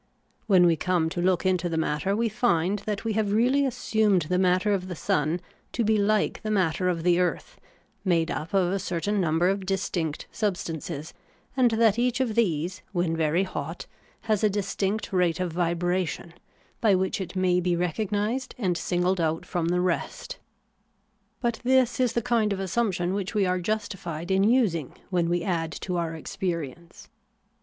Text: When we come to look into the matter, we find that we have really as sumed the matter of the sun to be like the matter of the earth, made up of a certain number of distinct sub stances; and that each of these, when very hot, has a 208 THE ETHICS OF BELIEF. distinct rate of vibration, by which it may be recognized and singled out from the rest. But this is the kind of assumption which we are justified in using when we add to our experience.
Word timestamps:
When 0.47 0.65
we 0.65 0.75
come 0.75 1.09
to 1.09 1.21
look 1.21 1.45
into 1.45 1.69
the 1.69 1.77
matter, 1.77 2.15
we 2.15 2.27
find 2.27 2.79
that 2.87 3.03
we 3.05 3.13
have 3.13 3.31
really 3.33 3.67
as 3.67 3.75
sumed 3.75 4.23
the 4.29 4.39
matter 4.39 4.73
of 4.73 4.87
the 4.87 4.95
sun 4.95 5.39
to 5.73 5.83
be 5.83 5.95
like 5.99 6.41
the 6.41 6.49
matter 6.49 6.89
of 6.89 7.03
the 7.03 7.19
earth, 7.19 7.59
made 8.03 8.31
up 8.31 8.51
of 8.51 8.71
a 8.73 8.79
certain 8.79 9.21
number 9.21 9.47
of 9.47 9.63
distinct 9.63 10.25
sub 10.31 10.57
stances; 10.57 11.13
and 11.55 11.69
that 11.69 11.99
each 11.99 12.19
of 12.19 12.33
these, 12.33 12.81
when 12.93 13.15
very 13.15 13.43
hot, 13.43 13.85
has 14.21 14.43
a 14.43 14.49
208 14.49 14.53
THE 14.53 14.59
ETHICS 14.59 14.73
OF 14.73 14.79
BELIEF. 14.79 14.99
distinct 14.99 15.13
rate 15.13 15.39
of 15.39 15.51
vibration, 15.53 16.33
by 16.81 16.95
which 16.95 17.21
it 17.21 17.35
may 17.35 17.59
be 17.59 17.75
recognized 17.75 18.55
and 18.57 18.75
singled 18.75 19.21
out 19.21 19.45
from 19.45 19.67
the 19.67 19.81
rest. 19.81 20.39
But 21.41 21.59
this 21.63 21.99
is 21.99 22.13
the 22.13 22.23
kind 22.23 22.51
of 22.51 22.59
assumption 22.59 23.13
which 23.13 23.35
we 23.35 23.45
are 23.45 23.59
justified 23.59 24.31
in 24.31 24.43
using 24.45 24.95
when 25.11 25.29
we 25.29 25.43
add 25.43 25.71
to 25.81 25.97
our 25.97 26.15
experience. 26.15 27.07